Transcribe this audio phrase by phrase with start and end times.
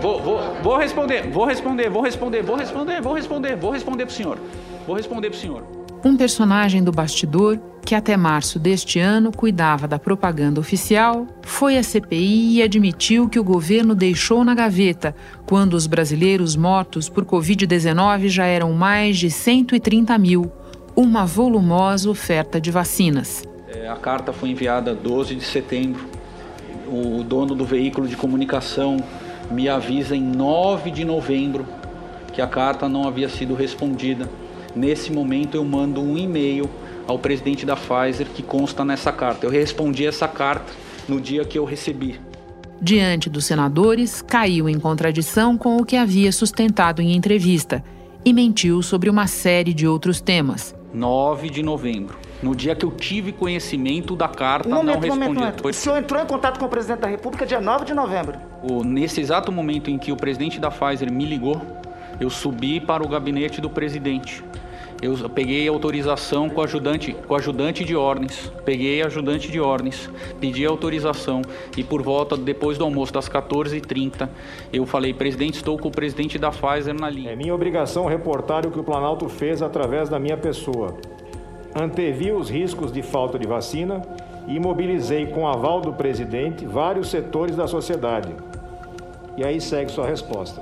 [0.00, 4.12] Vou, vou, vou responder, vou responder, vou responder, vou responder, vou responder, vou responder para
[4.12, 4.38] o senhor.
[4.86, 5.64] Vou responder para o senhor.
[6.04, 7.58] Um personagem do bastidor
[7.90, 13.38] que até março deste ano cuidava da propaganda oficial, foi à CPI e admitiu que
[13.38, 15.12] o governo deixou na gaveta
[15.44, 20.52] quando os brasileiros mortos por Covid-19 já eram mais de 130 mil,
[20.94, 23.42] uma volumosa oferta de vacinas.
[23.68, 26.04] É, a carta foi enviada 12 de setembro.
[26.86, 28.98] O dono do veículo de comunicação
[29.50, 31.66] me avisa em 9 de novembro
[32.32, 34.28] que a carta não havia sido respondida.
[34.74, 36.70] Nesse momento eu mando um e-mail
[37.06, 39.44] ao presidente da Pfizer que consta nessa carta.
[39.44, 40.72] Eu respondi essa carta
[41.08, 42.20] no dia que eu recebi.
[42.80, 47.84] Diante dos senadores, caiu em contradição com o que havia sustentado em entrevista
[48.24, 50.74] e mentiu sobre uma série de outros temas.
[50.94, 52.16] 9 de novembro.
[52.42, 55.18] No dia que eu tive conhecimento da carta, um momento, não respondi.
[55.20, 55.68] Momento, momento.
[55.68, 58.38] O senhor entrou em contato com o presidente da República dia 9 de novembro.
[58.84, 61.60] Nesse exato momento em que o presidente da Pfizer me ligou,
[62.20, 64.44] eu subi para o gabinete do presidente.
[65.02, 68.52] Eu peguei autorização com ajudante, com ajudante de ordens.
[68.66, 71.40] Peguei ajudante de ordens, pedi autorização
[71.74, 74.28] e por volta depois do almoço das 14h30,
[74.70, 77.30] eu falei: "Presidente, estou com o presidente da Pfizer na linha".
[77.30, 80.94] É minha obrigação reportar o que o Planalto fez através da minha pessoa.
[81.74, 84.02] Antevi os riscos de falta de vacina
[84.46, 88.32] e mobilizei com aval do presidente vários setores da sociedade.
[89.36, 90.60] E aí segue sua resposta.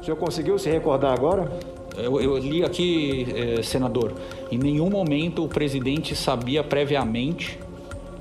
[0.00, 1.50] O senhor conseguiu se recordar agora?
[1.96, 4.12] Eu, eu li aqui, eh, senador,
[4.52, 7.58] em nenhum momento o presidente sabia previamente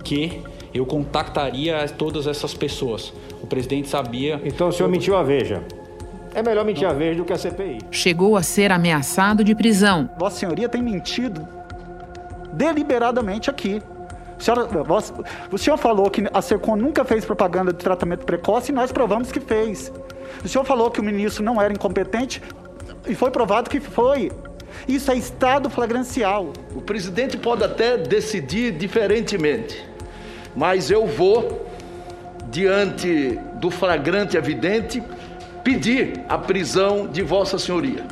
[0.04, 0.42] que
[0.74, 3.14] eu contactaria todas essas pessoas.
[3.42, 4.42] O presidente sabia.
[4.44, 5.64] Então o senhor mentiu a Veja.
[6.34, 6.92] É melhor mentir Não.
[6.92, 7.80] a Veja do que a CPI.
[7.92, 10.10] Chegou a ser ameaçado de prisão.
[10.20, 11.48] Vossa Senhoria tem mentido
[12.54, 13.82] deliberadamente aqui.
[14.38, 14.70] O senhor,
[15.52, 19.32] o senhor falou que a SECOM nunca fez propaganda de tratamento precoce e nós provamos
[19.32, 19.92] que fez.
[20.44, 22.42] O senhor falou que o ministro não era incompetente
[23.08, 24.32] e foi provado que foi.
[24.88, 26.54] Isso é estado flagrancial.
[26.76, 29.84] O presidente pode até decidir diferentemente,
[30.56, 31.66] mas eu vou,
[32.52, 35.02] diante do flagrante evidente,
[35.64, 38.06] pedir a prisão de Vossa Senhoria.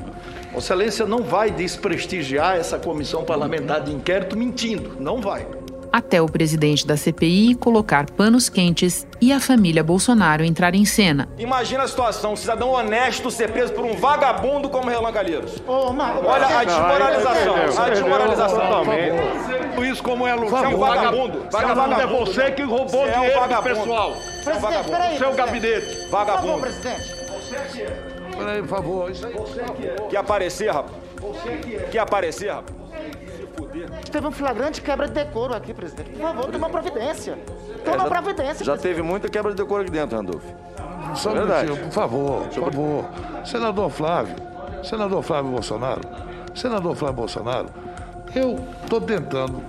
[0.51, 5.45] Vossa Excelência não vai desprestigiar essa comissão parlamentar de inquérito mentindo, não vai
[5.95, 11.25] até o presidente da CPI colocar panos quentes e a família Bolsonaro entrar em cena.
[11.37, 15.53] Imagina a situação, um cidadão honesto ser preso por um vagabundo como Relan Calheiros.
[15.65, 15.93] Oh,
[16.25, 18.83] Olha a desmoralização, a desmoralização.
[19.89, 20.57] Isso como é, Luciano?
[20.57, 21.45] Você é um vagabundo.
[21.49, 24.13] Vagabundo é você que roubou dinheiro é um do pessoal.
[24.43, 25.17] Presidente, peraí.
[25.17, 26.07] Seu gabinete.
[26.11, 26.41] Vagabundo.
[26.41, 27.15] Por favor, presidente.
[27.29, 28.15] Você que é.
[28.37, 29.11] Peraí, por favor.
[29.11, 29.33] Isso aí.
[29.33, 29.95] Você que é.
[30.09, 30.97] Quer aparecer, rapaz?
[31.21, 31.79] Você que é.
[31.79, 32.84] Quer aparecer, rapaz?
[34.11, 36.11] Teve um flagrante quebra de decoro aqui, presidente.
[36.11, 37.37] Por favor, toma providência.
[37.83, 38.65] Toma é, já, providência.
[38.65, 38.81] Já presidente.
[38.81, 40.43] teve muita quebra de decoro aqui dentro, Randolph.
[41.15, 43.05] Só um minutinho, por favor, por favor.
[43.45, 44.35] Senador Flávio,
[44.83, 46.01] senador Flávio Bolsonaro,
[46.53, 47.67] senador Flávio Bolsonaro,
[48.35, 49.61] eu estou tentando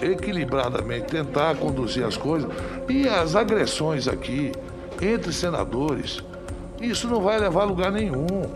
[0.00, 2.50] equilibradamente tentar conduzir as coisas
[2.88, 4.52] e as agressões aqui
[5.00, 6.22] entre senadores,
[6.80, 8.50] isso não vai levar a lugar nenhum.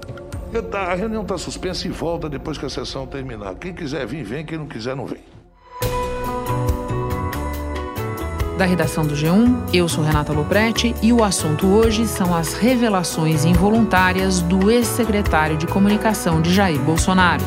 [0.73, 3.55] A reunião está suspensa e volta depois que a sessão terminar.
[3.55, 4.45] Quem quiser vir, vem.
[4.45, 5.21] Quem não quiser, não vem.
[8.59, 13.47] Da redação do G1, eu sou Renata Loprete e o assunto hoje são as revelações
[13.47, 17.43] involuntárias do ex-secretário de comunicação de Jair Bolsonaro.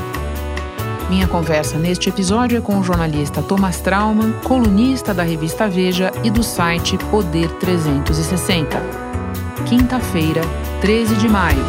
[1.09, 6.31] Minha conversa neste episódio é com o jornalista Thomas Trauman, colunista da revista Veja e
[6.31, 8.81] do site Poder 360.
[9.67, 10.41] Quinta-feira,
[10.81, 11.63] 13 de maio.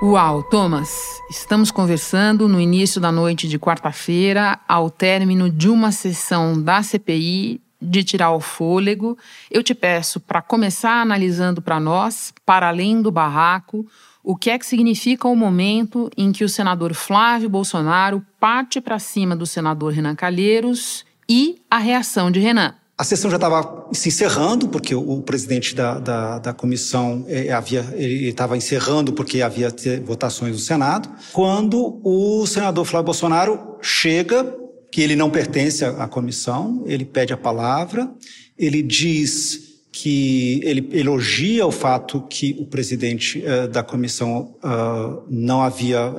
[0.00, 6.62] Uau, Thomas, estamos conversando no início da noite de quarta-feira, ao término de uma sessão
[6.62, 9.18] da CPI de tirar o fôlego.
[9.50, 13.84] Eu te peço para começar analisando para nós, para além do barraco,
[14.22, 19.00] o que é que significa o momento em que o senador Flávio Bolsonaro parte para
[19.00, 22.72] cima do senador Renan Calheiros e a reação de Renan.
[22.98, 27.86] A sessão já estava se encerrando, porque o, presidente da, da, da comissão eh, havia,
[27.94, 29.68] ele estava encerrando porque havia
[30.04, 34.52] votações no Senado, quando o senador Flávio Bolsonaro chega,
[34.90, 38.10] que ele não pertence à, comissão, ele pede a palavra,
[38.58, 45.62] ele diz que ele elogia o fato que o presidente uh, da comissão uh, não
[45.62, 46.14] havia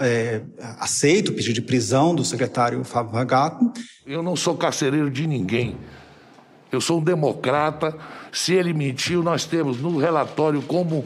[0.79, 3.69] aceito o pedido de prisão do secretário Fábio Ragato.
[4.05, 5.75] Eu não sou carcereiro de ninguém.
[6.71, 7.95] Eu sou um democrata.
[8.31, 11.03] Se ele mentiu, nós temos no relatório como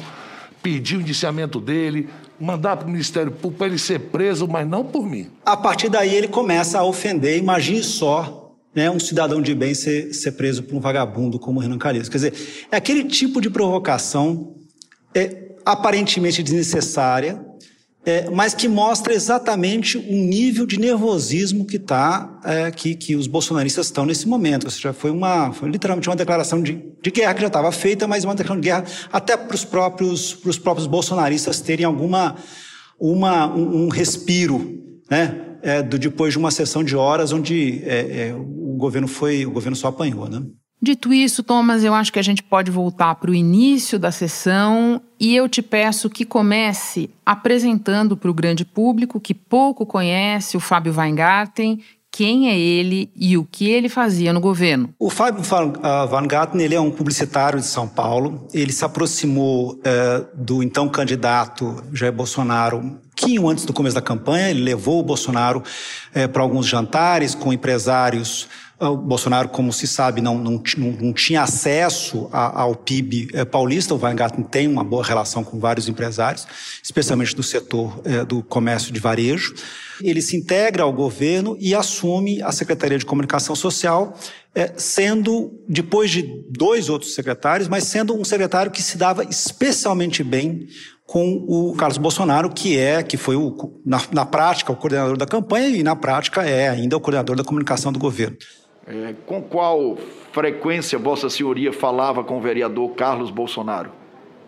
[0.61, 4.83] pedir o indiciamento dele, mandar para o Ministério Público para ele ser preso, mas não
[4.85, 5.29] por mim.
[5.45, 7.37] A partir daí ele começa a ofender.
[7.37, 8.43] Imagine só
[8.73, 12.09] né, um cidadão de bem ser, ser preso por um vagabundo como Renan Calheiros.
[12.09, 12.33] Quer dizer,
[12.71, 14.55] é aquele tipo de provocação
[15.13, 17.45] é, aparentemente desnecessária,
[18.05, 23.27] é, mas que mostra exatamente o nível de nervosismo que tá, é, que, que os
[23.27, 24.65] bolsonaristas estão nesse momento.
[24.65, 28.05] Ou seja, foi, uma, foi literalmente uma declaração de, de guerra que já estava feita,
[28.05, 32.35] mas uma declaração de guerra até para os próprios, próprios bolsonaristas terem alguma
[32.99, 35.57] uma, um, um respiro, né?
[35.61, 39.51] É, do, depois de uma sessão de horas onde é, é, o governo foi, o
[39.51, 40.41] governo só apanhou, né?
[40.83, 45.01] Dito isso, Thomas, eu acho que a gente pode voltar para o início da sessão
[45.17, 50.59] e eu te peço que comece apresentando para o grande público que pouco conhece o
[50.59, 51.79] Fábio Weingarten,
[52.11, 54.89] quem é ele e o que ele fazia no governo.
[54.99, 55.41] O Fábio
[56.11, 58.45] Weingarten ele é um publicitário de São Paulo.
[58.53, 64.49] Ele se aproximou é, do então candidato Jair Bolsonaro pouquinho antes do começo da campanha.
[64.49, 65.63] Ele levou o Bolsonaro
[66.13, 68.47] é, para alguns jantares com empresários
[68.89, 73.93] o Bolsonaro, como se sabe, não, não, não tinha acesso ao PIB eh, paulista.
[73.93, 76.45] O Weingarten tem uma boa relação com vários empresários,
[76.81, 79.53] especialmente do setor eh, do comércio de varejo.
[80.01, 84.17] Ele se integra ao governo e assume a Secretaria de Comunicação Social,
[84.55, 90.23] eh, sendo, depois de dois outros secretários, mas sendo um secretário que se dava especialmente
[90.23, 90.67] bem
[91.05, 95.25] com o Carlos Bolsonaro, que é, que foi o, na, na prática o coordenador da
[95.25, 98.37] campanha e na prática é ainda o coordenador da comunicação do governo.
[98.85, 99.97] É, com qual
[100.31, 103.89] frequência Vossa Senhoria falava com o vereador Carlos Bolsonaro?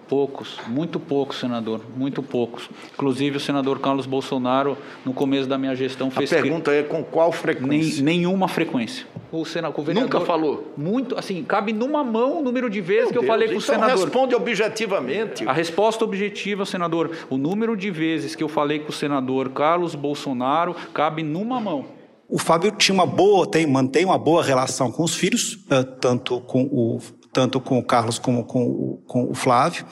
[0.07, 2.69] Poucos, muito poucos, senador, muito poucos.
[2.93, 6.31] Inclusive, o senador Carlos Bolsonaro, no começo da minha gestão, fez.
[6.31, 8.03] A pergunta é com qual frequência?
[8.03, 9.07] Nem, nenhuma frequência.
[9.31, 10.71] O, senador, o vereador, Nunca falou?
[10.77, 13.55] Muito, assim, cabe numa mão o número de vezes Meu que eu Deus, falei com
[13.55, 14.03] o então senador.
[14.03, 15.47] responde objetivamente.
[15.47, 19.95] A resposta objetiva, senador, o número de vezes que eu falei com o senador Carlos
[19.95, 21.85] Bolsonaro cabe numa mão.
[22.27, 26.41] O Fábio tinha uma boa, tem, mantém uma boa relação com os filhos, eh, tanto
[26.41, 26.99] com o,
[27.31, 29.85] tanto com o Carlos como com o, com o Flávio.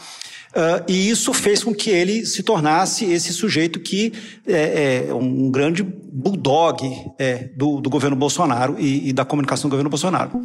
[0.54, 4.14] Uh, e isso fez com que ele se tornasse esse sujeito que
[4.46, 6.80] é, é um grande bulldog
[7.18, 10.40] é, do, do, governo Bolsonaro e, e, da comunicação do governo Bolsonaro.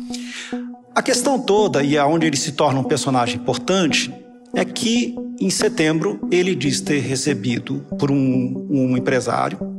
[0.94, 4.11] A questão toda, e aonde ele se torna um personagem importante,
[4.55, 9.78] é que em setembro ele diz ter recebido por um, um empresário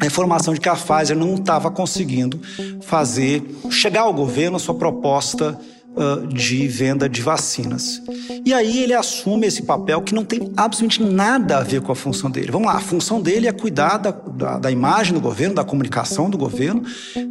[0.00, 2.40] a informação de que a Pfizer não estava conseguindo
[2.82, 5.58] fazer chegar ao governo a sua proposta
[5.96, 8.00] uh, de venda de vacinas.
[8.44, 11.96] E aí ele assume esse papel que não tem absolutamente nada a ver com a
[11.96, 12.50] função dele.
[12.50, 16.30] Vamos lá, a função dele é cuidar da, da, da imagem do governo, da comunicação
[16.30, 16.82] do governo,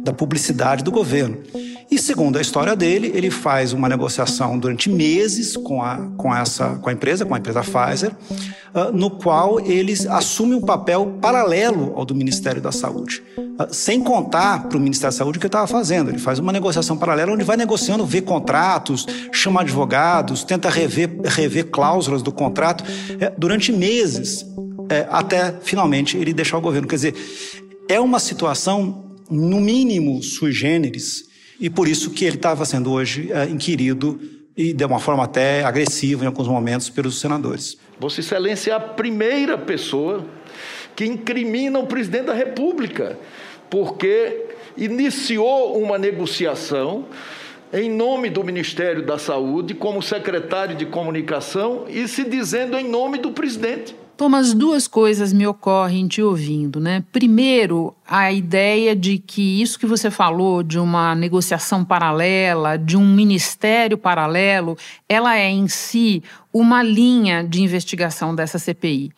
[0.02, 1.38] da publicidade do governo.
[1.90, 6.76] E segundo a história dele, ele faz uma negociação durante meses com a, com essa,
[6.76, 8.12] com a empresa, com a empresa Pfizer,
[8.74, 13.22] uh, no qual eles assumem um papel paralelo ao do Ministério da Saúde.
[13.38, 16.10] Uh, sem contar para o Ministério da Saúde o que ele estava fazendo.
[16.10, 21.70] Ele faz uma negociação paralela onde vai negociando, vê contratos, chama advogados, tenta rever, rever
[21.70, 24.44] cláusulas do contrato uh, durante meses,
[24.90, 26.86] eh, até finalmente ele deixar o governo.
[26.86, 27.14] Quer dizer,
[27.88, 31.27] é uma situação, no mínimo, sui generis,
[31.60, 34.20] e por isso que ele estava sendo hoje é, inquirido
[34.56, 37.76] e de uma forma até agressiva em alguns momentos pelos senadores.
[37.98, 40.24] Vossa Excelência é a primeira pessoa
[40.96, 43.18] que incrimina o presidente da República,
[43.70, 44.46] porque
[44.76, 47.06] iniciou uma negociação
[47.72, 53.18] em nome do Ministério da Saúde, como secretário de comunicação e se dizendo em nome
[53.18, 53.94] do presidente.
[54.18, 57.04] Thomas, duas coisas me ocorrem te ouvindo, né?
[57.12, 63.06] Primeiro, a ideia de que isso que você falou de uma negociação paralela, de um
[63.06, 64.76] ministério paralelo,
[65.08, 66.20] ela é em si
[66.52, 69.12] uma linha de investigação dessa CPI.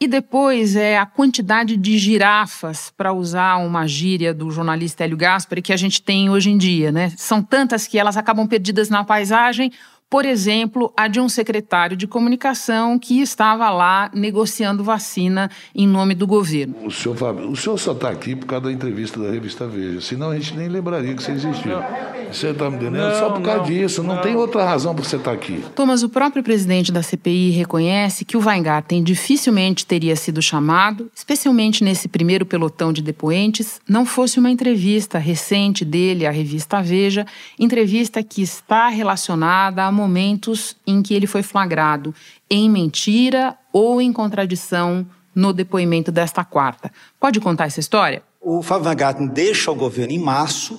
[0.00, 5.62] E depois é a quantidade de girafas, para usar uma gíria do jornalista Hélio Gaspari,
[5.62, 7.12] que a gente tem hoje em dia, né?
[7.16, 9.72] São tantas que elas acabam perdidas na paisagem
[10.14, 16.14] por exemplo, a de um secretário de comunicação que estava lá negociando vacina em nome
[16.14, 16.76] do governo.
[16.84, 20.00] O senhor, Fábio, o senhor só está aqui por causa da entrevista da revista Veja,
[20.00, 21.82] senão a gente nem lembraria que você existiu.
[22.30, 22.98] Você está me entendendo?
[22.98, 25.36] Não, só por causa não, disso, não, não, tem outra razão para você estar tá
[25.36, 25.64] aqui.
[25.74, 31.82] Thomas, o próprio presidente da CPI reconhece que o Weingarten dificilmente teria sido chamado, especialmente
[31.82, 37.26] nesse primeiro pelotão de depoentes, não fosse uma entrevista recente dele à revista Veja,
[37.58, 42.14] entrevista que está relacionada a momentos em que ele foi flagrado
[42.50, 46.92] em mentira ou em contradição no depoimento desta quarta.
[47.18, 48.22] Pode contar essa história?
[48.40, 50.78] O Fábio Weingarten deixa o governo em março.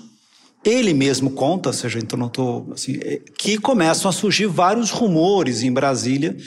[0.63, 4.91] Ele mesmo conta, ou seja, então não tô, assim, é, que começam a surgir vários
[4.91, 6.37] rumores em Brasília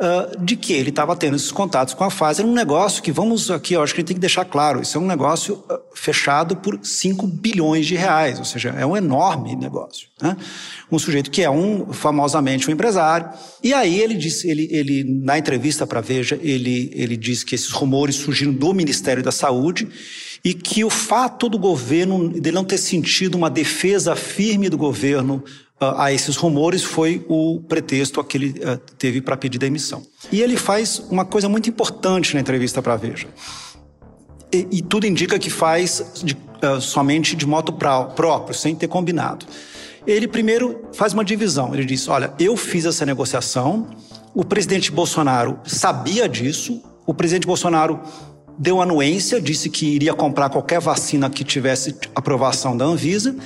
[0.00, 3.50] uh, de que ele estava tendo esses contatos com a Pfizer, um negócio que, vamos
[3.50, 5.78] aqui, eu acho que a gente tem que deixar claro, isso é um negócio uh,
[5.94, 10.08] fechado por 5 bilhões de reais, ou seja, é um enorme negócio.
[10.20, 10.36] Né?
[10.90, 13.28] Um sujeito que é um, famosamente, um empresário.
[13.62, 17.70] E aí ele disse, ele, ele na entrevista para Veja, ele, ele disse que esses
[17.70, 19.88] rumores surgiram do Ministério da Saúde
[20.44, 25.42] e que o fato do governo, dele não ter sentido uma defesa firme do governo
[25.80, 30.02] a esses rumores foi o pretexto que ele uh, teve para pedir demissão.
[30.32, 33.28] E ele faz uma coisa muito importante na entrevista para a Veja.
[34.52, 39.46] E, e, tudo indica que faz de, uh, somente de modo próprio, sem ter combinado.
[40.06, 41.74] Ele primeiro faz uma divisão.
[41.74, 43.88] Ele diz: Olha, eu fiz essa negociação,
[44.34, 48.00] o presidente Bolsonaro sabia disso, o presidente Bolsonaro
[48.58, 53.36] deu anuência, disse que iria comprar qualquer vacina que tivesse aprovação da Anvisa,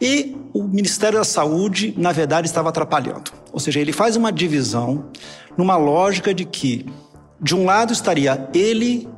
[0.00, 3.32] e o Ministério da Saúde, na verdade, estava atrapalhando.
[3.52, 5.06] Ou seja, ele faz uma divisão
[5.56, 6.86] numa lógica de que,
[7.40, 9.08] de um lado, estaria ele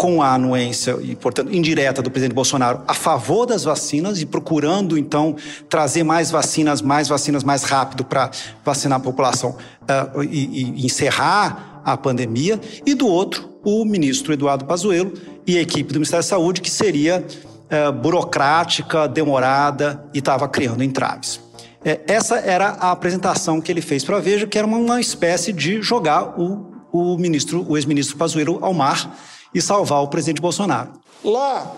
[0.00, 4.96] com a anuência e, portanto, indireta do presidente Bolsonaro a favor das vacinas e procurando,
[4.96, 5.36] então,
[5.68, 8.30] trazer mais vacinas, mais vacinas mais rápido para
[8.64, 14.64] vacinar a população uh, e, e encerrar a pandemia, e do outro, o ministro Eduardo
[14.64, 15.12] Pazuello
[15.46, 20.82] e a equipe do Ministério da Saúde, que seria uh, burocrática, demorada e estava criando
[20.82, 21.40] entraves.
[21.84, 25.00] É, essa era a apresentação que ele fez para a Veja, que era uma, uma
[25.00, 29.18] espécie de jogar o, o ministro, o ex-ministro Pazuello ao mar
[29.54, 30.92] e salvar o presidente Bolsonaro.
[31.24, 31.74] Lá,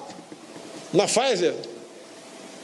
[0.92, 1.54] na Pfizer,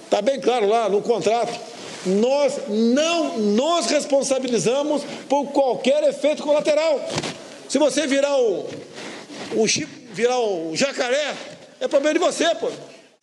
[0.04, 1.58] está bem claro lá no contrato,
[2.06, 7.00] nós não nos responsabilizamos por qualquer efeito colateral.
[7.68, 8.66] Se você virar o,
[9.56, 11.34] o chip, virar o jacaré,
[11.80, 12.70] é problema de você, pô.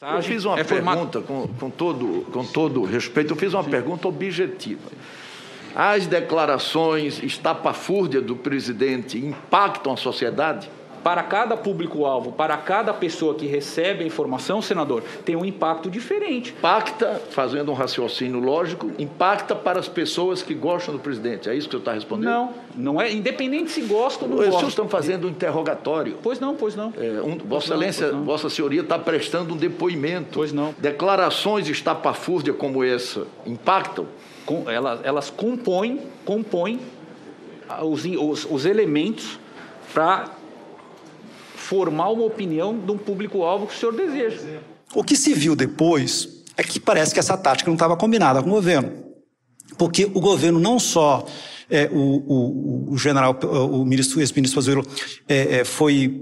[0.01, 3.71] Eu fiz uma é pergunta, com, com, todo, com todo respeito, eu fiz uma Sim.
[3.71, 4.91] pergunta objetiva.
[5.73, 10.69] As declarações estapafúrdias do presidente impactam a sociedade?
[11.05, 16.49] Para cada público-alvo, para cada pessoa que recebe a informação, senador, tem um impacto diferente.
[16.57, 21.47] Impacta, fazendo um raciocínio lógico, impacta para as pessoas que gostam do presidente.
[21.47, 22.31] É isso que o senhor está respondendo?
[22.31, 23.13] Não, não é.
[23.13, 24.67] Independente se gostam ou não gostam.
[24.67, 26.17] Estão fazendo um interrogatório.
[26.23, 26.91] Pois não, pois não.
[26.97, 30.29] É, um, Vossa Excelência, não, Vossa Senhoria está prestando um depoimento.
[30.33, 30.73] Pois não.
[30.79, 34.07] Declarações estapafúrdia como essa impactam?
[34.43, 36.79] Com, elas, elas compõem, compõem
[37.83, 39.37] os, os, os elementos
[39.93, 40.34] para
[41.65, 44.59] formar uma opinião de um público-alvo que o senhor deseja.
[44.93, 48.49] O que se viu depois é que parece que essa tática não estava combinada com
[48.49, 48.91] o governo.
[49.77, 51.25] Porque o governo não só
[51.69, 54.85] é, o, o, o, general, o ministro, ex-ministro Pazuello
[55.27, 56.21] é, é, foi,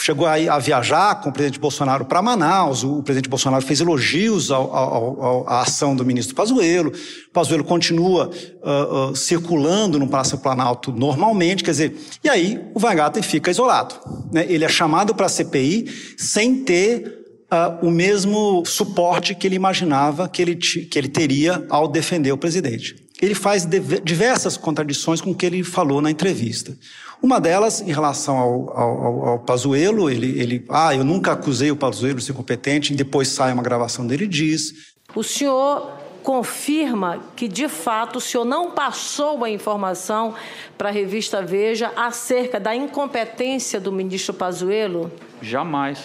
[0.00, 4.50] chegou a, a, viajar com o presidente Bolsonaro para Manaus, o, presidente Bolsonaro fez elogios
[4.50, 8.30] ao, ao, ao, à ação do ministro Pazuello, o Pazuello continua
[8.62, 13.94] uh, uh, circulando no Palácio Planalto normalmente, quer dizer, e aí o Weingarten fica isolado.
[14.32, 14.46] Né?
[14.48, 20.28] Ele é chamado para a CPI sem ter Uh, o mesmo suporte que ele imaginava
[20.28, 23.66] que ele, que ele teria ao defender o presidente ele faz
[24.04, 26.76] diversas contradições com o que ele falou na entrevista.
[27.22, 31.76] Uma delas, em relação ao, ao, ao Pazuello, ele, ele, ah, eu nunca acusei o
[31.76, 34.94] Pazuello de ser competente, e depois sai uma gravação dele e diz...
[35.14, 40.34] O senhor confirma que, de fato, o senhor não passou a informação
[40.76, 45.10] para a revista Veja acerca da incompetência do ministro Pazuello?
[45.40, 46.00] Jamais.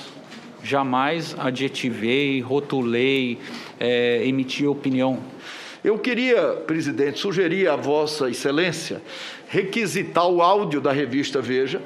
[0.64, 3.40] Jamais adjetivei, rotulei,
[3.80, 5.18] é, emiti opinião
[5.84, 9.02] eu queria, presidente, sugerir a Vossa Excelência
[9.48, 11.82] requisitar o áudio da revista Veja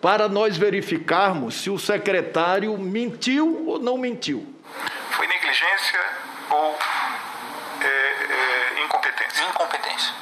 [0.00, 4.44] para nós verificarmos se o secretário mentiu ou não mentiu.
[5.10, 6.00] Foi negligência
[6.50, 6.76] ou
[7.80, 9.44] é, é, incompetência?
[9.44, 10.14] Incompetência.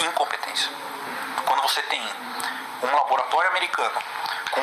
[0.00, 0.70] Incompetência.
[1.44, 2.00] Quando você tem
[2.82, 3.98] um laboratório americano
[4.50, 4.62] com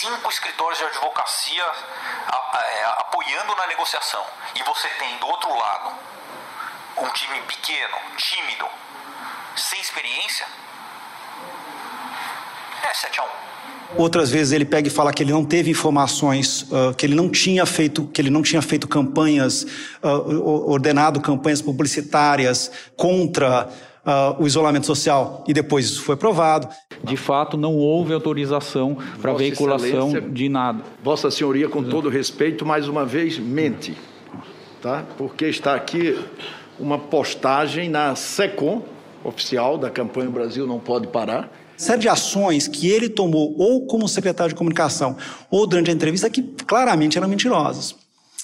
[0.00, 5.94] cinco escritórios de advocacia é, apoiando na negociação e você tem do outro lado
[6.96, 8.66] um time pequeno, tímido,
[9.56, 10.46] sem experiência,
[12.82, 13.28] é 7 a 1.
[13.96, 17.28] Outras vezes ele pega e fala que ele não teve informações, uh, que ele não
[17.28, 19.64] tinha feito, que ele não tinha feito campanhas,
[20.02, 23.68] uh, ordenado campanhas publicitárias contra
[24.04, 26.68] uh, o isolamento social e depois isso foi provado.
[27.02, 30.82] De fato, não houve autorização para veiculação de nada.
[31.02, 33.96] Vossa Senhoria, com todo respeito, mais uma vez, mente,
[34.82, 35.04] tá?
[35.16, 36.18] porque está aqui
[36.78, 38.82] uma postagem na SECOM,
[39.24, 44.06] oficial da campanha Brasil Não Pode Parar, série de ações que ele tomou, ou como
[44.06, 45.16] secretário de comunicação,
[45.50, 47.96] ou durante a entrevista, que claramente eram mentirosas.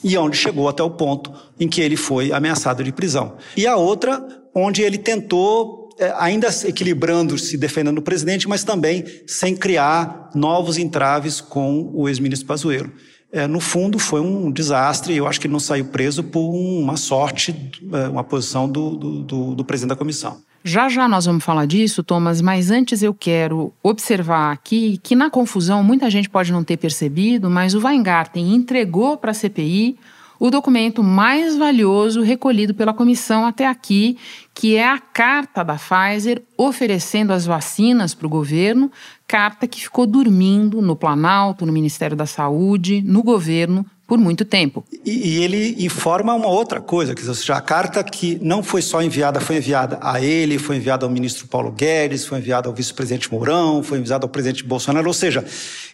[0.04, 3.36] E onde chegou até o ponto em que ele foi ameaçado de prisão.
[3.56, 9.56] E a outra onde ele tentou é, ainda equilibrando-se, defendendo o presidente, mas também sem
[9.56, 12.92] criar novos entraves com o ex-ministro Pazuello.
[13.32, 16.96] É, no fundo, foi um desastre eu acho que ele não saiu preso por uma
[16.96, 20.38] sorte, é, uma posição do, do, do, do presidente da comissão.
[20.64, 25.30] Já já nós vamos falar disso, Thomas, mas antes eu quero observar aqui que na
[25.30, 29.96] confusão muita gente pode não ter percebido, mas o Weingarten entregou para a CPI
[30.38, 34.18] o documento mais valioso recolhido pela comissão até aqui,
[34.54, 38.90] que é a carta da Pfizer oferecendo as vacinas para o governo,
[39.26, 44.84] carta que ficou dormindo no Planalto, no Ministério da Saúde, no governo por muito tempo.
[45.04, 49.02] E, e, ele informa uma outra coisa, que seja, a carta que não foi só
[49.02, 53.32] enviada, foi enviada a ele, foi enviada ao ministro Paulo Guedes, foi enviada ao vice-presidente
[53.32, 55.44] Mourão, foi enviada ao presidente Bolsonaro, ou seja,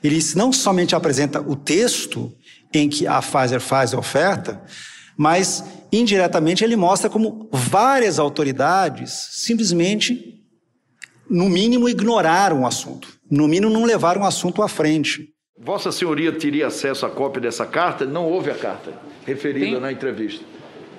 [0.04, 2.30] ele não somente apresenta o texto
[2.72, 4.60] em que a Pfizer faz a oferta,
[5.16, 10.38] mas indiretamente ele mostra como várias autoridades simplesmente,
[11.30, 15.31] no mínimo, ignoraram o assunto, no mínimo, não levaram o assunto à frente.
[15.64, 18.04] Vossa Senhoria teria acesso à cópia dessa carta?
[18.04, 18.92] Não houve a carta
[19.24, 19.80] referida Tem.
[19.80, 20.44] na entrevista.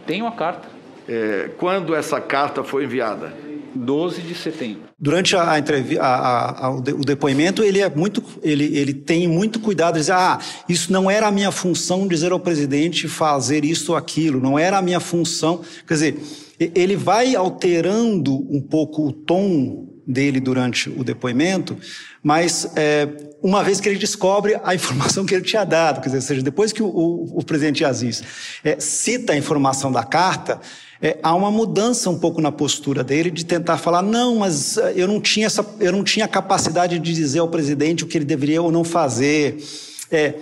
[0.07, 0.69] Tenho a carta.
[1.05, 3.33] É, quando essa carta foi enviada?
[3.75, 4.83] 12 de setembro.
[4.97, 10.01] Durante a, a, a, o depoimento, ele, é muito, ele, ele tem muito cuidado de
[10.01, 10.39] dizer: ah,
[10.69, 14.77] isso não era a minha função dizer ao presidente fazer isso ou aquilo, não era
[14.77, 15.61] a minha função.
[15.85, 16.21] Quer dizer,
[16.57, 21.77] ele vai alterando um pouco o tom dele durante o depoimento,
[22.21, 23.07] mas é,
[23.41, 26.71] uma vez que ele descobre a informação que ele tinha dado, quer dizer, seja, depois
[26.71, 28.23] que o, o, o presidente Aziz
[28.63, 30.59] é, cita a informação da carta,
[31.01, 34.93] é, há uma mudança um pouco na postura dele de tentar falar não, mas é,
[34.95, 38.25] eu não tinha essa, eu não tinha capacidade de dizer ao presidente o que ele
[38.25, 39.57] deveria ou não fazer.
[40.09, 40.35] É,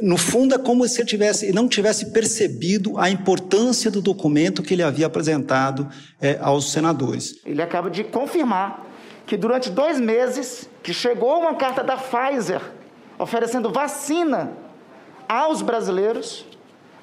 [0.00, 4.74] no fundo é como se ele tivesse, não tivesse percebido a importância do documento que
[4.74, 5.88] ele havia apresentado
[6.20, 7.40] é, aos senadores.
[7.44, 8.86] Ele acaba de confirmar
[9.28, 12.62] que durante dois meses que chegou uma carta da Pfizer
[13.18, 14.52] oferecendo vacina
[15.28, 16.46] aos brasileiros,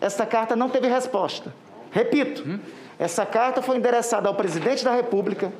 [0.01, 1.53] essa carta não teve resposta.
[1.91, 2.59] Repito, hum?
[2.97, 5.53] essa carta foi endereçada ao presidente da República,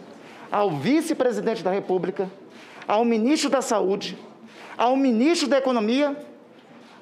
[0.51, 2.27] ao vice-presidente da República,
[2.88, 4.17] ao ministro da Saúde,
[4.75, 6.17] ao ministro da Economia,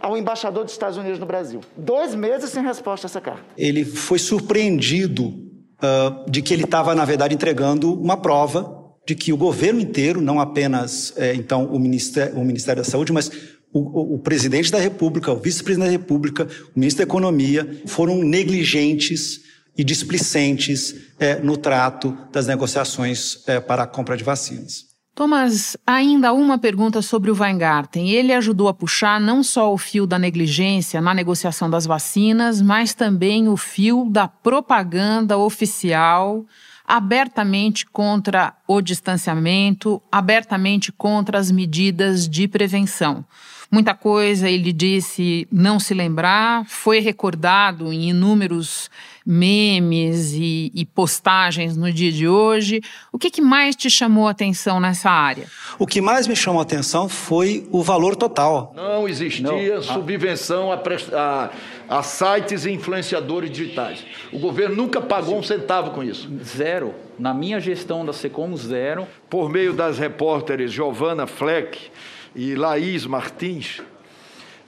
[0.01, 1.61] ao embaixador dos Estados Unidos no Brasil.
[1.77, 3.43] Dois meses sem resposta a essa carta.
[3.57, 9.33] Ele foi surpreendido uh, de que ele estava, na verdade, entregando uma prova de que
[9.33, 13.29] o governo inteiro, não apenas é, então o Ministério, o Ministério da Saúde, mas
[13.73, 19.41] o, o, presidente da República, o vice-presidente da República, o ministro da Economia, foram negligentes
[19.75, 24.93] e displicentes é, no trato das negociações é, para a compra de vacinas.
[25.15, 28.09] Thomas, ainda uma pergunta sobre o Weingarten.
[28.09, 32.95] Ele ajudou a puxar não só o fio da negligência na negociação das vacinas, mas
[32.95, 36.45] também o fio da propaganda oficial
[36.93, 43.25] abertamente contra o distanciamento, abertamente contra as medidas de prevenção.
[43.73, 48.87] Muita coisa ele disse não se lembrar, foi recordado em inúmeros
[49.25, 52.83] memes e, e, postagens no dia de hoje.
[53.11, 55.47] O que, que mais te chamou a atenção nessa área?
[55.79, 58.73] O que mais me chamou a atenção foi o valor total.
[58.75, 59.41] Não existia
[59.77, 59.81] não.
[59.81, 60.79] subvenção a,
[61.15, 64.05] a, a sites e influenciadores digitais.
[64.31, 66.29] O governo nunca pagou um centavo com isso.
[66.43, 66.93] Zero.
[67.17, 69.07] Na minha gestão da Secom, zero.
[69.27, 71.89] Por meio das repórteres Giovana Fleck
[72.35, 73.81] e Laís Martins,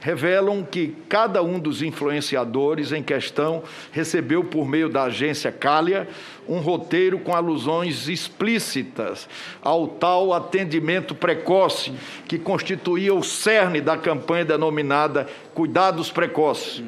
[0.05, 6.07] revelam que cada um dos influenciadores em questão recebeu, por meio da agência Cália,
[6.47, 9.27] um roteiro com alusões explícitas
[9.63, 11.91] ao tal atendimento precoce
[12.27, 16.83] que constituía o cerne da campanha denominada Cuidados Precoces.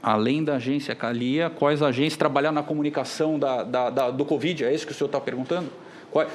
[0.00, 4.64] Além da agência Calia, quais agências trabalharam na comunicação da, da, da, do Covid?
[4.64, 5.68] É isso que o senhor está perguntando?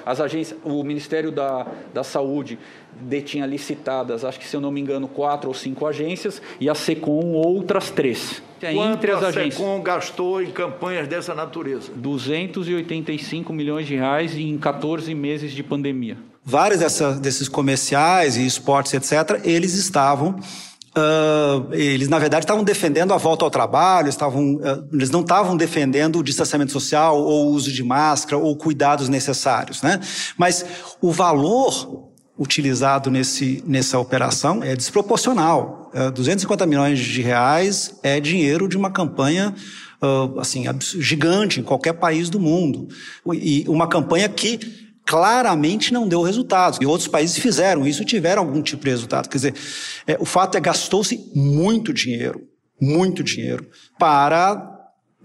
[0.06, 2.58] As agências, o Ministério da, da Saúde
[3.00, 6.76] detinha licitadas, acho que se eu não me engano, quatro ou cinco agências e a
[6.76, 8.42] SECOM outras três.
[8.60, 11.92] Quanto Entre as a agências, SECOM gastou em campanhas dessa natureza?
[11.96, 16.18] 285 milhões de reais em 14 meses de pandemia.
[16.44, 20.40] Vários dessa, desses comerciais e esportes, etc., eles estavam
[20.98, 25.56] Uh, eles, na verdade, estavam defendendo a volta ao trabalho, estavam, uh, eles não estavam
[25.56, 29.84] defendendo o distanciamento social ou o uso de máscara ou cuidados necessários.
[29.84, 30.00] Né?
[30.36, 30.66] Mas
[31.00, 35.92] o valor utilizado nesse, nessa operação é desproporcional.
[35.94, 39.54] Uh, ah, 250 milhões de reais é dinheiro de uma campanha
[40.38, 42.88] assim gigante em qualquer país do mundo.
[43.34, 46.78] E uma campanha que claramente não deu resultados.
[46.82, 49.30] E outros países fizeram isso e tiveram algum tipo de resultado.
[49.30, 49.56] Quer dizer,
[50.06, 52.42] é, o fato é gastou-se muito dinheiro,
[52.80, 53.66] muito dinheiro,
[53.98, 54.70] para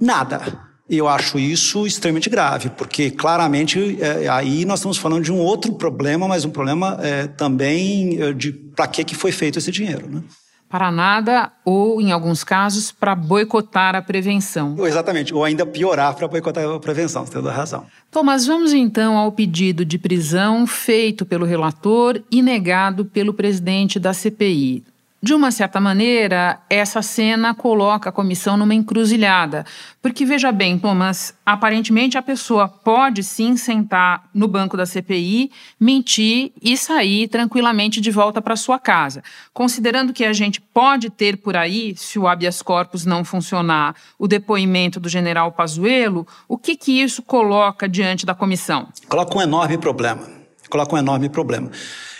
[0.00, 0.70] nada.
[0.88, 5.74] Eu acho isso extremamente grave, porque claramente é, aí nós estamos falando de um outro
[5.74, 10.08] problema, mas um problema é, também é, de para que, que foi feito esse dinheiro.
[10.08, 10.22] Né?
[10.72, 14.74] Para nada, ou em alguns casos, para boicotar a prevenção.
[14.86, 17.84] Exatamente, ou ainda piorar para boicotar a prevenção, você tem toda a razão.
[18.10, 24.14] Thomas, vamos então ao pedido de prisão feito pelo relator e negado pelo presidente da
[24.14, 24.82] CPI.
[25.24, 29.64] De uma certa maneira, essa cena coloca a comissão numa encruzilhada.
[30.02, 36.50] Porque, veja bem, Thomas, aparentemente a pessoa pode sim sentar no banco da CPI, mentir
[36.60, 39.22] e sair tranquilamente de volta para sua casa.
[39.54, 44.26] Considerando que a gente pode ter por aí, se o habeas corpus não funcionar, o
[44.26, 48.88] depoimento do general Pazuello, o que, que isso coloca diante da comissão?
[49.08, 50.28] Coloca um enorme problema.
[50.68, 51.70] Coloca um enorme problema.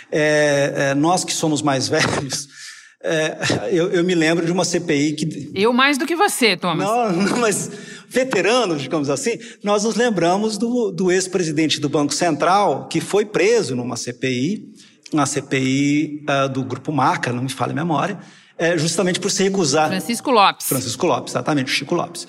[0.09, 2.62] É, é, nós que somos mais velhos
[3.03, 3.37] é,
[3.71, 5.51] eu, eu, me lembro de uma CPI que.
[5.53, 6.87] Eu mais do que você, Thomas.
[6.87, 7.69] Não, não mas
[8.07, 13.75] veteranos, digamos assim, nós nos lembramos do, do ex-presidente do Banco Central, que foi preso
[13.75, 14.71] numa CPI,
[15.11, 18.19] na CPI uh, ah, do Grupo Marca, não me falha a memória,
[18.55, 19.89] é, justamente por se recusar.
[19.89, 20.67] Francisco Lopes.
[20.67, 22.27] Francisco Lopes, exatamente, Chico Lopes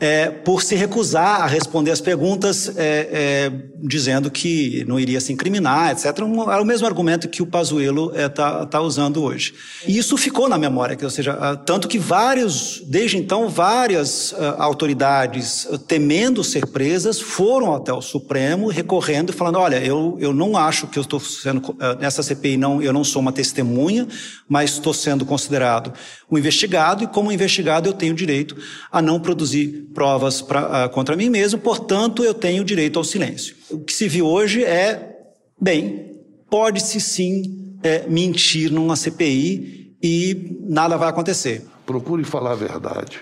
[0.00, 3.52] é, por se recusar a responder as perguntas, é, é,
[3.82, 6.20] dizendo que não iria se incriminar, etc.
[6.22, 9.54] Um, é o mesmo argumento que o Pazuello está é, tá usando hoje.
[9.86, 14.56] E isso ficou na memória, que, ou seja, tanto que vários, desde então, várias uh,
[14.58, 20.34] autoridades, uh, temendo ser presas, foram até o Supremo recorrendo e falando: olha, eu, eu
[20.34, 24.08] não acho que eu estou sendo, uh, nessa CPI, não, eu não sou uma testemunha,
[24.48, 25.92] mas estou sendo considerado
[26.30, 28.56] um investigado, e como investigado eu tenho direito
[28.90, 33.56] a não produzir provas pra, uh, contra mim mesmo, portanto eu tenho direito ao silêncio.
[33.70, 35.16] O que se viu hoje é,
[35.60, 36.12] bem,
[36.48, 41.64] pode-se sim é, mentir numa CPI e nada vai acontecer.
[41.84, 43.20] Procure falar a verdade,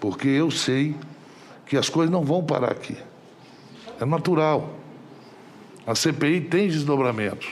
[0.00, 0.94] porque eu sei
[1.66, 2.96] que as coisas não vão parar aqui.
[4.00, 4.74] É natural.
[5.86, 7.48] A CPI tem desdobramentos.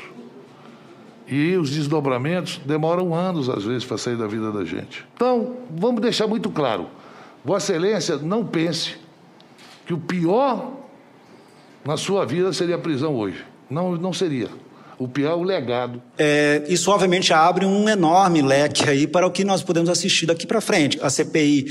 [1.28, 5.04] E os desdobramentos demoram anos, às vezes, para sair da vida da gente.
[5.14, 6.86] Então, vamos deixar muito claro:
[7.46, 8.96] Vossa Excelência não pense
[9.86, 10.80] que o pior
[11.84, 13.44] na sua vida seria a prisão hoje.
[13.70, 14.48] Não, não seria.
[14.98, 16.02] O pior é o legado.
[16.18, 20.44] É, isso, obviamente, abre um enorme leque aí para o que nós podemos assistir daqui
[20.44, 20.98] para frente.
[21.00, 21.66] A CPI,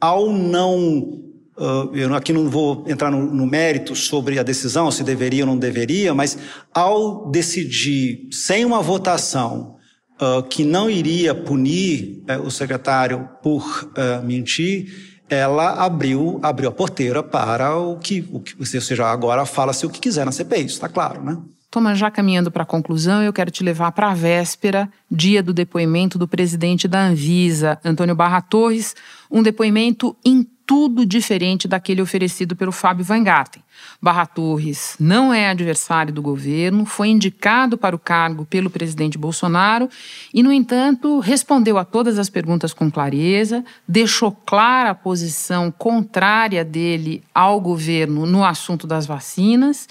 [0.00, 5.04] ao não Uh, eu aqui não vou entrar no, no, mérito sobre a decisão, se
[5.04, 6.38] deveria ou não deveria, mas
[6.72, 9.76] ao decidir, sem uma votação,
[10.14, 16.72] uh, que não iria punir uh, o secretário por uh, mentir, ela abriu, abriu a
[16.72, 20.66] porteira para o que, o que, ou seja, agora fala-se o que quiser na CPI,
[20.66, 21.38] isso está claro, né?
[21.72, 25.54] Thomas, já caminhando para a conclusão, eu quero te levar para a véspera, dia do
[25.54, 28.94] depoimento do presidente da Anvisa, Antônio Barra Torres,
[29.30, 33.62] um depoimento em tudo diferente daquele oferecido pelo Fábio Weingarten.
[34.02, 39.88] Barra Torres não é adversário do governo, foi indicado para o cargo pelo presidente Bolsonaro
[40.34, 46.62] e, no entanto, respondeu a todas as perguntas com clareza, deixou clara a posição contrária
[46.66, 49.88] dele ao governo no assunto das vacinas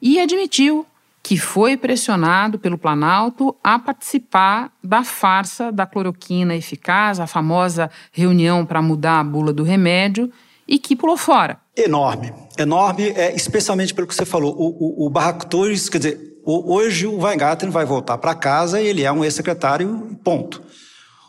[0.00, 0.86] e admitiu
[1.24, 8.66] que foi pressionado pelo Planalto a participar da farsa da cloroquina eficaz, a famosa reunião
[8.66, 10.30] para mudar a bula do remédio,
[10.68, 11.56] e que pulou fora.
[11.74, 14.54] Enorme, enorme, é, especialmente pelo que você falou.
[14.54, 18.80] O, o, o Barraco Torres, quer dizer, o, hoje o Weingarten vai voltar para casa
[18.80, 20.62] e ele é um ex-secretário, ponto.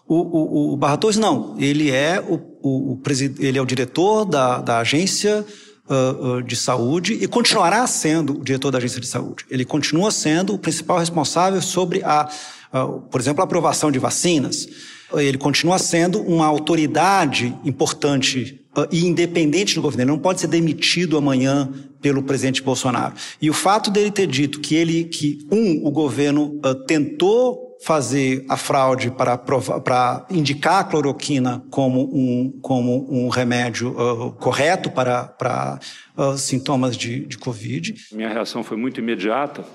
[0.05, 3.01] O, o, o Barra Torres não, ele é o, o,
[3.39, 5.43] ele é o diretor da, da agência
[5.89, 9.45] uh, uh, de saúde e continuará sendo o diretor da agência de saúde.
[9.50, 12.30] Ele continua sendo o principal responsável sobre a,
[12.74, 14.67] uh, por exemplo, a aprovação de vacinas.
[15.13, 18.60] Ele continua sendo uma autoridade importante
[18.91, 20.02] e independente do governo.
[20.02, 21.71] Ele não pode ser demitido amanhã
[22.02, 23.13] pelo presidente Bolsonaro.
[23.39, 28.57] E o fato dele ter dito que ele, que um, o governo tentou fazer a
[28.57, 35.79] fraude para, para indicar a cloroquina como um, como um remédio uh, correto para, para
[36.17, 37.95] uh, sintomas de, de Covid.
[38.11, 39.65] Minha reação foi muito imediata.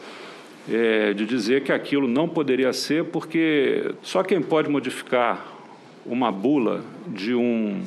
[0.70, 5.44] É, de dizer que aquilo não poderia ser, porque só quem pode modificar
[6.04, 7.82] uma bula de um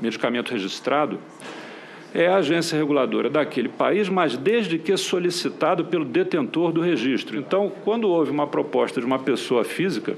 [0.00, 1.18] medicamento registrado
[2.14, 7.36] é a agência reguladora daquele país, mas desde que solicitado pelo detentor do registro.
[7.36, 10.16] Então, quando houve uma proposta de uma pessoa física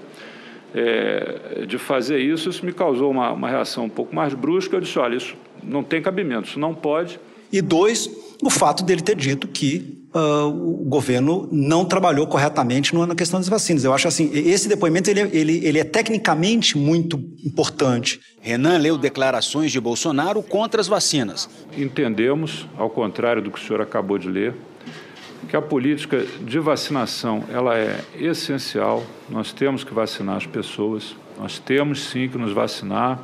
[0.75, 4.77] é, de fazer isso, isso me causou uma, uma reação um pouco mais brusca.
[4.77, 7.19] Eu disse: olha, isso não tem cabimento, isso não pode.
[7.51, 8.11] E dois,
[8.43, 13.49] o fato dele ter dito que uh, o governo não trabalhou corretamente na questão das
[13.49, 13.85] vacinas.
[13.85, 18.21] Eu acho assim, esse depoimento ele, ele, ele é tecnicamente muito importante.
[18.41, 21.49] Renan leu declarações de Bolsonaro contra as vacinas.
[21.77, 24.55] Entendemos, ao contrário do que o senhor acabou de ler,
[25.49, 29.05] que a política de vacinação ela é essencial.
[29.29, 31.15] Nós temos que vacinar as pessoas.
[31.39, 33.21] Nós temos sim que nos vacinar,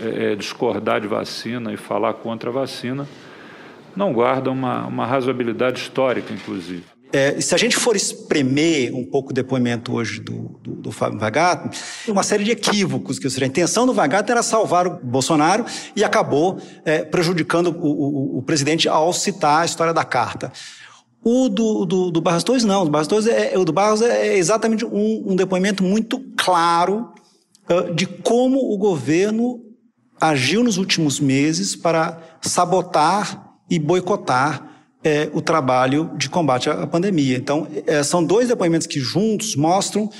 [0.00, 3.06] é, é, discordar de vacina e falar contra a vacina.
[3.96, 6.84] Não guarda uma, uma razoabilidade histórica, inclusive.
[7.12, 11.18] É, se a gente for espremer um pouco o depoimento hoje do, do, do Fábio
[11.18, 11.70] Vagato,
[12.08, 16.02] uma série de equívocos, que seja, a intenção do Vagato era salvar o Bolsonaro e
[16.02, 20.52] acabou é, prejudicando o, o, o, presidente ao citar a história da carta.
[21.22, 22.82] O do, do, do Barros Torres, não.
[22.82, 27.12] O, Barros Torres é, o do Barros é exatamente um, um depoimento muito claro
[27.70, 29.60] uh, de como o governo
[30.20, 37.36] agiu nos últimos meses para sabotar e boicotar é, o trabalho de combate à pandemia.
[37.36, 40.10] Então, é, são dois depoimentos que juntos mostram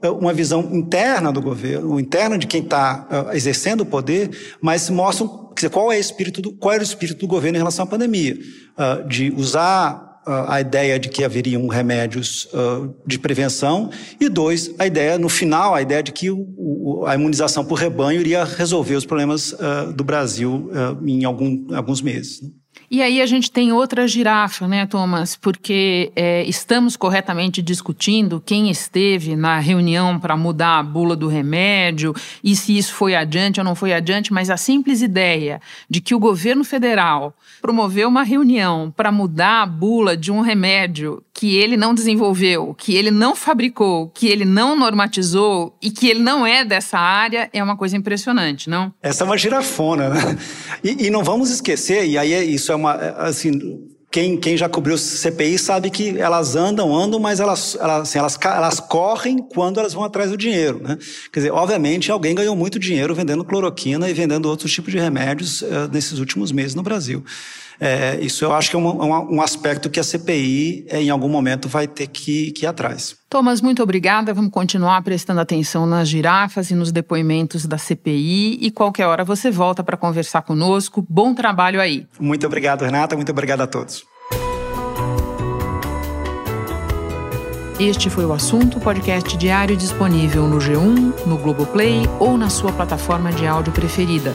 [0.00, 4.90] é, uma visão interna do governo, interna de quem está uh, exercendo o poder, mas
[4.90, 7.84] mostram dizer, qual é o espírito do, qual era o espírito do governo em relação
[7.84, 8.38] à pandemia,
[8.78, 13.90] uh, de usar a ideia de que haveriam remédios uh, de prevenção
[14.20, 17.78] e dois, a ideia, no final, a ideia de que o, o, a imunização por
[17.78, 22.42] rebanho iria resolver os problemas uh, do Brasil uh, em algum, alguns meses.
[22.42, 22.48] Né?
[22.90, 25.34] E aí a gente tem outra girafa, né, Thomas?
[25.34, 32.14] Porque é, estamos corretamente discutindo quem esteve na reunião para mudar a bula do remédio
[32.42, 36.14] e se isso foi adiante ou não foi adiante, mas a simples ideia de que
[36.14, 41.76] o governo federal promoveu uma reunião para mudar a bula de um remédio que ele
[41.76, 46.64] não desenvolveu, que ele não fabricou, que ele não normatizou e que ele não é
[46.64, 48.92] dessa área é uma coisa impressionante, não?
[49.02, 50.38] Essa é uma girafona, né?
[50.82, 52.92] E, e não vamos esquecer, e aí é isso é uma.
[52.94, 58.18] Assim, quem, quem já cobriu CPI sabe que elas andam, andam, mas elas, elas, assim,
[58.18, 60.80] elas, elas correm quando elas vão atrás do dinheiro.
[60.82, 60.96] Né?
[61.30, 65.60] Quer dizer, obviamente, alguém ganhou muito dinheiro vendendo cloroquina e vendendo outros tipos de remédios
[65.60, 67.22] uh, nesses últimos meses no Brasil.
[67.80, 71.28] É, isso eu acho que é um, um aspecto que a CPI, é, em algum
[71.28, 73.16] momento, vai ter que, que ir atrás.
[73.28, 74.32] Thomas, muito obrigada.
[74.32, 78.58] Vamos continuar prestando atenção nas girafas e nos depoimentos da CPI.
[78.60, 81.04] E qualquer hora você volta para conversar conosco.
[81.08, 82.06] Bom trabalho aí.
[82.18, 83.16] Muito obrigado, Renata.
[83.16, 84.04] Muito obrigado a todos.
[87.78, 93.30] Este foi o assunto, podcast diário disponível no G1, no Globoplay ou na sua plataforma
[93.30, 94.34] de áudio preferida.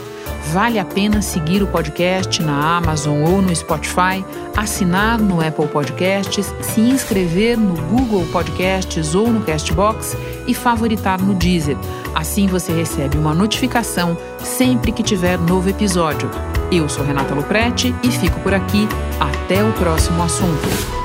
[0.50, 4.24] Vale a pena seguir o podcast na Amazon ou no Spotify,
[4.56, 11.34] assinar no Apple Podcasts, se inscrever no Google Podcasts ou no Castbox e favoritar no
[11.34, 11.76] Deezer.
[12.14, 16.30] Assim você recebe uma notificação sempre que tiver novo episódio.
[16.70, 18.88] Eu sou Renata Luprete e fico por aqui.
[19.20, 21.01] Até o próximo assunto.